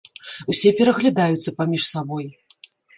Усе 0.53 0.69
пераглядаюцца 0.79 1.55
паміж 1.61 1.81
сабой. 1.93 2.25